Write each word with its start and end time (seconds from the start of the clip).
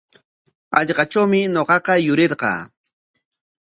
Hallqatrawmi 0.75 1.39
ñuqaqa 1.55 1.93
yurirqaa. 2.05 2.59